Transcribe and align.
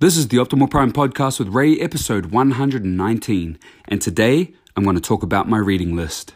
This 0.00 0.16
is 0.16 0.28
the 0.28 0.38
Optimal 0.38 0.70
Prime 0.70 0.92
podcast 0.92 1.38
with 1.38 1.48
Ray, 1.48 1.78
episode 1.78 2.32
119. 2.32 3.58
And 3.86 4.00
today 4.00 4.54
I'm 4.74 4.82
going 4.82 4.96
to 4.96 5.02
talk 5.02 5.22
about 5.22 5.46
my 5.46 5.58
reading 5.58 5.94
list. 5.94 6.32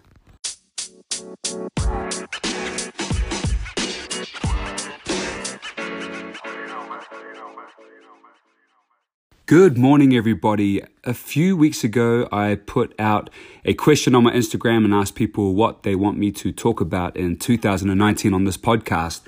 Good 9.47 9.79
morning, 9.79 10.15
everybody. 10.15 10.83
A 11.05 11.15
few 11.15 11.57
weeks 11.57 11.83
ago, 11.83 12.29
I 12.31 12.57
put 12.57 12.95
out 12.99 13.31
a 13.65 13.73
question 13.73 14.15
on 14.15 14.25
my 14.25 14.33
Instagram 14.33 14.85
and 14.85 14.93
asked 14.93 15.15
people 15.15 15.55
what 15.55 15.85
they 15.85 15.95
want 15.95 16.19
me 16.19 16.33
to 16.33 16.53
talk 16.53 16.83
about 16.83 17.17
in 17.17 17.39
2019 17.39 18.35
on 18.35 18.45
this 18.45 18.59
podcast. 18.59 19.23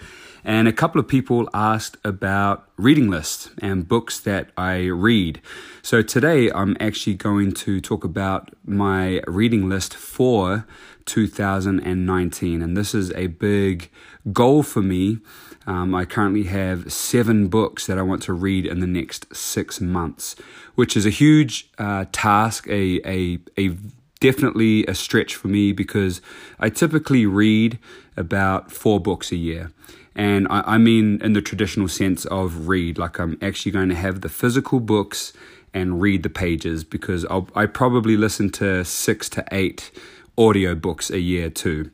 And 0.47 0.69
a 0.69 0.73
couple 0.73 1.01
of 1.01 1.09
people 1.09 1.51
asked 1.53 1.97
about 2.05 2.69
reading 2.77 3.11
lists 3.11 3.51
and 3.61 3.89
books 3.89 4.21
that 4.21 4.51
I 4.57 4.85
read. 4.85 5.41
So 5.83 6.03
today 6.03 6.53
I'm 6.53 6.77
actually 6.79 7.15
going 7.15 7.51
to 7.55 7.80
talk 7.80 8.05
about 8.05 8.55
my 8.65 9.23
reading 9.27 9.69
list 9.69 9.93
for 9.93 10.65
2019. 11.06 12.62
And 12.62 12.77
this 12.77 12.95
is 12.95 13.11
a 13.15 13.27
big 13.27 13.91
goal 14.33 14.62
for 14.62 14.83
me. 14.83 15.19
Um, 15.67 15.97
I 15.97 16.05
currently 16.05 16.45
have 16.45 16.92
seven 16.92 17.48
books 17.48 17.87
that 17.89 17.98
I 17.98 18.03
want 18.03 18.23
to 18.23 18.33
read 18.33 18.67
in 18.67 18.78
the 18.78 18.87
next 18.87 19.34
six 19.34 19.81
months, 19.81 20.37
which 20.77 20.97
is 20.97 21.05
a 21.05 21.11
huge 21.11 21.73
uh, 21.77 22.05
task, 22.12 22.69
a, 22.69 23.01
a, 23.05 23.41
a 23.59 23.77
definitely 24.20 24.87
a 24.87 24.95
stretch 24.95 25.34
for 25.34 25.48
me 25.48 25.73
because 25.73 26.20
I 26.59 26.70
typically 26.70 27.27
read 27.27 27.79
about 28.16 28.73
four 28.73 29.01
books 29.01 29.33
a 29.33 29.37
year. 29.37 29.73
And 30.15 30.47
I, 30.48 30.62
I 30.62 30.79
mean, 30.79 31.20
in 31.23 31.34
the 31.34 31.42
traditional 31.42 31.89
sense 31.89 32.25
of 32.27 32.69
read, 32.69 32.98
like 32.98 33.19
I'm 33.19 33.39
actually 33.42 33.73
going 33.73 33.91
to 33.91 33.95
have 33.95 34.23
the 34.23 34.29
physical 34.29 34.80
books 34.80 35.33
and 35.75 36.01
read 36.01 36.23
the 36.23 36.30
pages 36.30 36.84
because 36.84 37.27
I'll, 37.27 37.48
I 37.55 37.66
probably 37.66 38.17
listen 38.17 38.50
to 38.53 38.84
six 38.84 39.28
to 39.31 39.44
eight 39.53 39.91
audio 40.39 40.75
books 40.75 41.11
a 41.11 41.20
year 41.20 41.50
too, 41.50 41.91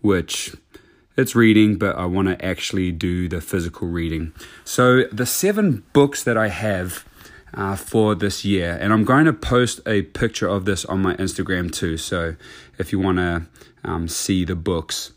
which 0.00 0.56
it's 1.16 1.34
reading, 1.34 1.76
but 1.76 1.96
I 1.96 2.06
want 2.06 2.28
to 2.28 2.42
actually 2.44 2.92
do 2.92 3.28
the 3.28 3.40
physical 3.42 3.88
reading. 3.88 4.32
So, 4.64 5.04
the 5.12 5.26
seven 5.26 5.84
books 5.92 6.22
that 6.24 6.36
I 6.36 6.48
have 6.48 7.04
uh, 7.54 7.76
for 7.76 8.14
this 8.14 8.44
year, 8.44 8.78
and 8.80 8.92
I'm 8.92 9.04
going 9.04 9.24
to 9.26 9.32
post 9.32 9.80
a 9.86 10.02
picture 10.02 10.48
of 10.48 10.64
this 10.64 10.84
on 10.84 11.00
my 11.02 11.14
Instagram 11.16 11.72
too. 11.72 11.96
So, 11.96 12.36
if 12.78 12.92
you 12.92 12.98
want 12.98 13.18
to 13.18 13.46
um, 13.84 14.08
see 14.08 14.44
the 14.44 14.56
books, 14.56 15.12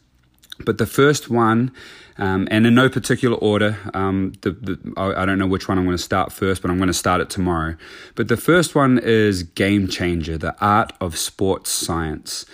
but 0.63 0.77
the 0.77 0.85
first 0.85 1.29
one, 1.29 1.71
um, 2.19 2.49
and 2.51 2.67
in 2.67 2.75
no 2.75 2.89
particular 2.89 3.37
order, 3.37 3.77
um, 3.93 4.33
the, 4.41 4.51
the, 4.51 4.93
I, 4.97 5.25
don't 5.25 5.39
know 5.39 5.47
which 5.47 5.69
one 5.69 5.77
I'm 5.77 5.85
going 5.85 5.95
to 5.95 6.03
start 6.03 6.33
first, 6.33 6.61
but 6.61 6.69
I'm 6.69 6.77
going 6.77 6.87
to 6.87 6.93
start 6.93 7.21
it 7.21 7.29
tomorrow. 7.29 7.75
But 8.15 8.27
the 8.27 8.35
first 8.35 8.75
one 8.75 8.99
is 8.99 9.43
Game 9.43 9.87
Changer 9.87 10.37
The 10.37 10.53
Art 10.59 10.91
of 10.99 11.17
Sports 11.17 11.71
Science. 11.71 12.45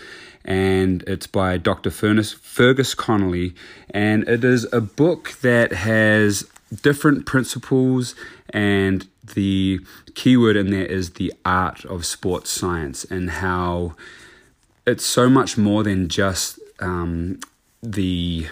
And 0.47 1.01
it's 1.07 1.25
by 1.25 1.57
Dr. 1.57 1.89
Fergus 1.89 2.93
Connolly. 2.93 3.55
And 3.89 4.29
it 4.29 4.43
is 4.43 4.71
a 4.71 4.81
book 4.81 5.33
that 5.41 5.71
has 5.71 6.47
different 6.81 7.25
principles, 7.25 8.15
and 8.49 9.07
the 9.33 9.79
keyword 10.13 10.55
in 10.55 10.71
there 10.71 10.85
is 10.85 11.11
the 11.11 11.33
art 11.43 11.85
of 11.85 12.05
sports 12.05 12.49
science 12.49 13.03
and 13.05 13.29
how 13.29 13.95
it's 14.85 15.05
so 15.05 15.29
much 15.29 15.57
more 15.57 15.83
than 15.83 16.07
just 16.07 16.59
um, 16.79 17.39
the 17.81 18.47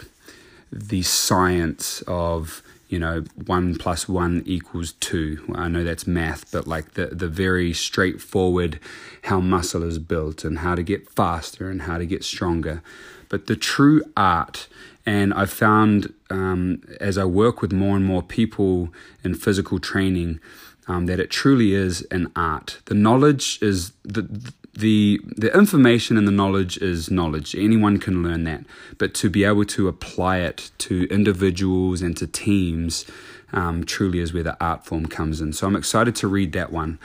the 0.71 1.03
science 1.03 2.01
of 2.07 2.63
you 2.89 2.97
know 2.99 3.23
one 3.45 3.75
plus 3.75 4.07
one 4.07 4.43
equals 4.45 4.93
two. 4.93 5.43
I 5.55 5.67
know 5.67 5.83
that's 5.83 6.07
math, 6.07 6.51
but 6.51 6.67
like 6.67 6.93
the 6.93 7.07
the 7.07 7.27
very 7.27 7.73
straightforward 7.73 8.79
how 9.23 9.39
muscle 9.39 9.83
is 9.83 9.99
built 9.99 10.43
and 10.43 10.59
how 10.59 10.75
to 10.75 10.83
get 10.83 11.09
faster 11.09 11.69
and 11.69 11.83
how 11.83 11.97
to 11.97 12.05
get 12.05 12.23
stronger. 12.23 12.81
But 13.29 13.47
the 13.47 13.55
true 13.55 14.03
art, 14.15 14.67
and 15.05 15.33
I 15.33 15.45
found 15.45 16.13
um, 16.29 16.81
as 17.01 17.17
I 17.17 17.25
work 17.25 17.61
with 17.61 17.71
more 17.71 17.95
and 17.95 18.05
more 18.05 18.23
people 18.23 18.93
in 19.23 19.35
physical 19.35 19.79
training, 19.79 20.39
um, 20.87 21.05
that 21.07 21.19
it 21.19 21.29
truly 21.29 21.73
is 21.73 22.01
an 22.03 22.31
art. 22.35 22.79
The 22.85 22.95
knowledge 22.95 23.59
is 23.61 23.91
the 24.03 24.53
the 24.73 25.21
the 25.37 25.55
information 25.55 26.17
and 26.17 26.27
the 26.27 26.31
knowledge 26.31 26.77
is 26.77 27.11
knowledge. 27.11 27.55
Anyone 27.55 27.99
can 27.99 28.23
learn 28.23 28.43
that, 28.45 28.63
but 28.97 29.13
to 29.15 29.29
be 29.29 29.43
able 29.43 29.65
to 29.65 29.87
apply 29.87 30.37
it 30.39 30.71
to 30.79 31.07
individuals 31.09 32.01
and 32.01 32.17
to 32.17 32.25
teams 32.25 33.05
um, 33.51 33.83
truly 33.83 34.19
is 34.19 34.33
where 34.33 34.43
the 34.43 34.57
art 34.59 34.85
form 34.85 35.05
comes 35.05 35.39
in. 35.39 35.53
So 35.53 35.67
I'm 35.67 35.75
excited 35.75 36.15
to 36.17 36.27
read 36.27 36.53
that 36.53 36.71
one. 36.71 36.97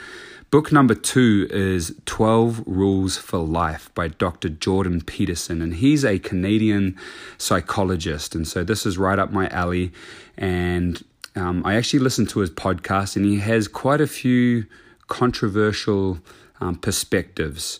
Book 0.51 0.71
number 0.71 0.95
two 0.95 1.47
is 1.51 1.93
12 2.07 2.63
Rules 2.65 3.17
for 3.17 3.37
Life 3.37 3.93
by 3.93 4.07
Dr. 4.07 4.49
Jordan 4.49 5.01
Peterson, 5.01 5.61
and 5.61 5.75
he's 5.75 6.03
a 6.03 6.17
Canadian 6.17 6.97
psychologist. 7.37 8.33
And 8.33 8.47
so 8.47 8.63
this 8.63 8.83
is 8.83 8.97
right 8.97 9.19
up 9.19 9.31
my 9.31 9.47
alley. 9.49 9.91
And 10.37 11.03
um, 11.35 11.63
I 11.63 11.75
actually 11.75 11.99
listened 11.99 12.29
to 12.29 12.39
his 12.39 12.49
podcast, 12.49 13.15
and 13.15 13.25
he 13.25 13.37
has 13.37 13.67
quite 13.67 14.01
a 14.01 14.07
few 14.07 14.65
controversial 15.05 16.17
um, 16.59 16.77
perspectives 16.77 17.79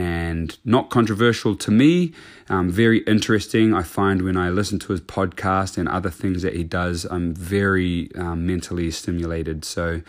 and 0.00 0.56
not 0.64 0.88
controversial 0.88 1.54
to 1.54 1.70
me. 1.70 2.14
Um, 2.48 2.70
very 2.70 3.00
interesting. 3.00 3.74
I 3.74 3.82
find 3.82 4.22
when 4.22 4.38
I 4.38 4.48
listen 4.48 4.78
to 4.80 4.92
his 4.92 5.02
podcast 5.02 5.76
and 5.76 5.86
other 5.86 6.08
things 6.08 6.40
that 6.40 6.56
he 6.56 6.64
does, 6.64 7.04
I'm 7.04 7.34
very 7.34 8.10
um, 8.14 8.46
mentally 8.46 8.90
stimulated. 8.90 9.62
So 9.62 10.00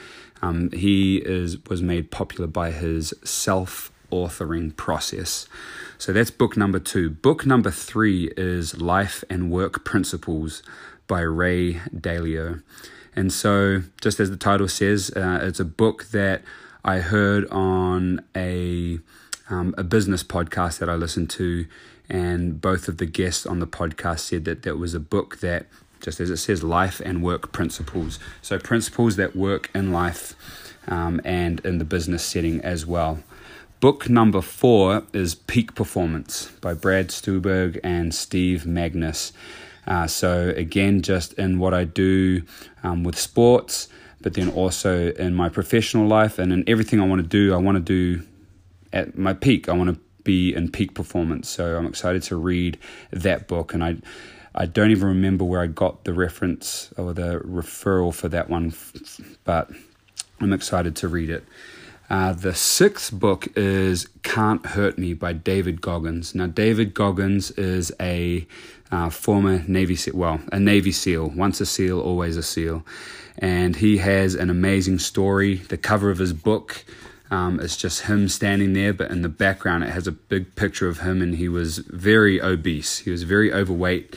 um, 0.41 0.71
he 0.71 1.17
is 1.17 1.57
was 1.65 1.81
made 1.81 2.09
popular 2.09 2.47
by 2.47 2.71
his 2.71 3.13
self 3.25 3.91
authoring 4.11 4.75
process. 4.75 5.47
So 5.97 6.13
that's 6.13 6.31
book 6.31 6.55
number 6.55 6.79
two. 6.79 7.09
Book 7.09 7.45
number 7.45 7.71
three 7.71 8.31
is 8.37 8.81
Life 8.81 9.25
and 9.29 9.51
Work 9.51 9.83
Principles 9.83 10.63
by 11.07 11.19
Ray 11.19 11.75
Dalio. 11.93 12.63
And 13.13 13.31
so, 13.33 13.83
just 13.99 14.21
as 14.21 14.29
the 14.29 14.37
title 14.37 14.69
says, 14.69 15.11
uh, 15.17 15.39
it's 15.43 15.59
a 15.59 15.65
book 15.65 16.05
that 16.11 16.43
I 16.85 16.99
heard 16.99 17.45
on 17.51 18.23
a 18.33 18.99
um, 19.51 19.75
a 19.77 19.83
business 19.83 20.23
podcast 20.23 20.79
that 20.79 20.89
I 20.89 20.95
listened 20.95 21.29
to, 21.31 21.65
and 22.09 22.59
both 22.59 22.87
of 22.87 22.97
the 22.97 23.05
guests 23.05 23.45
on 23.45 23.59
the 23.59 23.67
podcast 23.67 24.21
said 24.21 24.45
that 24.45 24.63
that 24.63 24.77
was 24.77 24.93
a 24.93 24.99
book 24.99 25.39
that, 25.41 25.67
just 25.99 26.19
as 26.19 26.29
it 26.29 26.37
says, 26.37 26.63
life 26.63 27.01
and 27.03 27.21
work 27.21 27.51
principles. 27.51 28.17
So 28.41 28.57
principles 28.57 29.17
that 29.17 29.35
work 29.35 29.69
in 29.75 29.91
life 29.91 30.33
um, 30.87 31.21
and 31.25 31.59
in 31.65 31.77
the 31.77 31.85
business 31.85 32.23
setting 32.23 32.61
as 32.61 32.85
well. 32.85 33.19
Book 33.81 34.09
number 34.09 34.41
four 34.41 35.03
is 35.11 35.35
Peak 35.35 35.75
Performance 35.75 36.49
by 36.61 36.73
Brad 36.73 37.11
Stulberg 37.11 37.79
and 37.83 38.15
Steve 38.15 38.63
Magness. 38.63 39.33
Uh, 39.85 40.07
so 40.07 40.53
again, 40.55 41.01
just 41.01 41.33
in 41.33 41.59
what 41.59 41.73
I 41.73 41.83
do 41.83 42.43
um, 42.83 43.03
with 43.03 43.17
sports 43.17 43.89
but 44.21 44.35
then 44.35 44.49
also 44.49 45.11
in 45.13 45.33
my 45.33 45.49
professional 45.49 46.07
life 46.07 46.37
and 46.37 46.53
in 46.53 46.63
everything 46.67 47.01
I 47.01 47.07
want 47.07 47.21
to 47.21 47.27
do, 47.27 47.53
I 47.53 47.57
want 47.57 47.75
to 47.75 47.81
do 47.81 48.23
at 48.93 49.17
my 49.17 49.33
peak. 49.33 49.69
I 49.69 49.73
want 49.73 49.93
to 49.93 49.99
be 50.23 50.53
in 50.53 50.71
peak 50.71 50.93
performance. 50.93 51.49
So 51.49 51.77
I'm 51.77 51.85
excited 51.85 52.23
to 52.23 52.35
read 52.35 52.77
that 53.11 53.47
book, 53.47 53.73
and 53.73 53.83
I 53.83 53.97
I 54.53 54.65
don't 54.65 54.91
even 54.91 55.07
remember 55.07 55.45
where 55.45 55.61
I 55.61 55.67
got 55.67 56.03
the 56.03 56.13
reference 56.13 56.93
or 56.97 57.13
the 57.13 57.39
referral 57.39 58.13
for 58.13 58.27
that 58.29 58.49
one, 58.49 58.73
but 59.45 59.71
I'm 60.41 60.51
excited 60.51 60.95
to 60.97 61.07
read 61.07 61.29
it. 61.29 61.45
Uh, 62.09 62.33
the 62.33 62.53
sixth 62.53 63.17
book 63.17 63.47
is 63.55 64.09
Can't 64.23 64.65
Hurt 64.65 64.97
Me 64.97 65.13
by 65.13 65.31
David 65.31 65.79
Goggins. 65.79 66.35
Now, 66.35 66.47
David 66.47 66.93
Goggins 66.93 67.51
is 67.51 67.93
a 68.01 68.45
uh, 68.91 69.09
former 69.09 69.63
Navy 69.65 69.95
SEAL, 69.95 70.17
well, 70.17 70.41
a 70.51 70.59
Navy 70.59 70.91
SEAL, 70.91 71.29
once 71.29 71.61
a 71.61 71.65
SEAL, 71.65 72.01
always 72.01 72.35
a 72.35 72.43
SEAL. 72.43 72.85
And 73.37 73.77
he 73.77 73.99
has 73.99 74.35
an 74.35 74.49
amazing 74.49 74.99
story. 74.99 75.55
The 75.55 75.77
cover 75.77 76.09
of 76.09 76.17
his 76.17 76.33
book 76.33 76.83
um, 77.31 77.59
is 77.61 77.77
just 77.77 78.03
him 78.03 78.27
standing 78.27 78.73
there, 78.73 78.93
but 78.93 79.09
in 79.09 79.21
the 79.21 79.29
background, 79.29 79.85
it 79.85 79.89
has 79.89 80.05
a 80.05 80.11
big 80.11 80.55
picture 80.55 80.89
of 80.89 80.99
him, 80.99 81.21
and 81.21 81.35
he 81.35 81.47
was 81.47 81.77
very 81.79 82.41
obese. 82.41 82.99
He 82.99 83.09
was 83.09 83.23
very 83.23 83.51
overweight, 83.51 84.15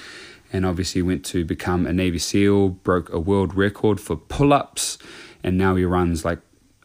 and 0.52 0.66
obviously 0.66 1.00
went 1.00 1.24
to 1.26 1.44
become 1.44 1.86
a 1.86 1.92
Navy 1.92 2.18
SEAL, 2.18 2.70
broke 2.70 3.12
a 3.12 3.20
world 3.20 3.54
record 3.54 4.00
for 4.00 4.16
pull 4.16 4.52
ups, 4.52 4.98
and 5.44 5.56
now 5.56 5.76
he 5.76 5.84
runs 5.84 6.24
like 6.24 6.40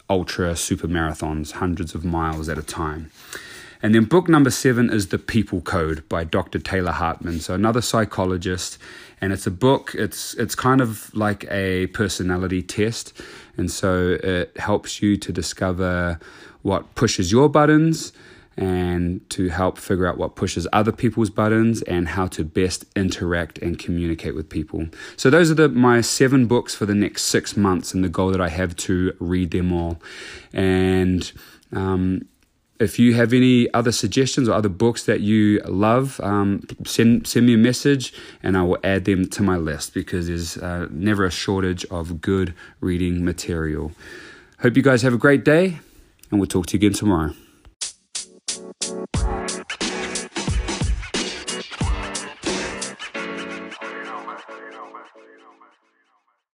ultra 0.07 0.55
super 0.55 0.87
marathons, 0.87 1.53
hundreds 1.53 1.95
of 1.95 2.05
miles 2.05 2.47
at 2.47 2.57
a 2.57 2.63
time. 2.63 3.11
And 3.81 3.95
then 3.95 4.05
book 4.05 4.27
number 4.27 4.49
seven 4.49 4.89
is 4.89 5.07
The 5.07 5.17
People 5.17 5.61
Code 5.61 6.07
by 6.09 6.25
Dr. 6.25 6.59
Taylor 6.59 6.91
Hartman. 6.91 7.39
So 7.39 7.53
another 7.53 7.81
psychologist, 7.81 8.77
and 9.21 9.31
it's 9.31 9.47
a 9.47 9.51
book. 9.51 9.95
It's 9.95 10.33
it's 10.33 10.53
kind 10.53 10.81
of 10.81 11.13
like 11.15 11.45
a 11.49 11.87
personality 11.87 12.61
test, 12.61 13.13
and 13.55 13.71
so 13.71 14.17
it 14.21 14.57
helps 14.57 15.01
you 15.01 15.15
to 15.17 15.31
discover 15.31 16.19
what 16.61 16.93
pushes 16.95 17.31
your 17.31 17.47
buttons 17.47 18.11
and 18.57 19.27
to 19.29 19.47
help 19.47 19.77
figure 19.77 20.05
out 20.05 20.17
what 20.17 20.35
pushes 20.35 20.67
other 20.73 20.91
people's 20.91 21.29
buttons 21.29 21.81
and 21.83 22.09
how 22.09 22.27
to 22.27 22.43
best 22.43 22.83
interact 22.93 23.57
and 23.59 23.79
communicate 23.79 24.35
with 24.35 24.49
people. 24.49 24.85
So 25.15 25.29
those 25.29 25.49
are 25.49 25.53
the 25.53 25.69
my 25.69 26.01
seven 26.01 26.47
books 26.47 26.75
for 26.75 26.85
the 26.85 26.95
next 26.95 27.23
six 27.23 27.55
months, 27.55 27.93
and 27.93 28.03
the 28.03 28.09
goal 28.09 28.31
that 28.31 28.41
I 28.41 28.49
have 28.49 28.75
to 28.77 29.13
read 29.19 29.51
them 29.51 29.71
all. 29.71 30.01
And 30.51 31.31
um, 31.71 32.25
if 32.79 32.97
you 32.97 33.13
have 33.13 33.33
any 33.33 33.71
other 33.73 33.91
suggestions 33.91 34.47
or 34.47 34.53
other 34.53 34.69
books 34.69 35.05
that 35.05 35.19
you 35.19 35.59
love, 35.65 36.19
um, 36.21 36.65
send 36.85 37.27
send 37.27 37.45
me 37.45 37.53
a 37.53 37.57
message 37.57 38.13
and 38.41 38.57
I 38.57 38.63
will 38.63 38.77
add 38.83 39.05
them 39.05 39.27
to 39.29 39.43
my 39.43 39.57
list 39.57 39.93
because 39.93 40.27
there's 40.27 40.57
uh, 40.57 40.87
never 40.89 41.25
a 41.25 41.31
shortage 41.31 41.85
of 41.85 42.21
good 42.21 42.53
reading 42.79 43.25
material. 43.25 43.91
Hope 44.61 44.77
you 44.77 44.83
guys 44.83 45.01
have 45.01 45.13
a 45.13 45.17
great 45.17 45.43
day, 45.43 45.79
and 46.31 46.39
we'll 46.39 46.47
talk 46.47 46.67
to 46.67 46.73
you 46.73 46.79
again 46.79 46.93
tomorrow. 46.93 47.33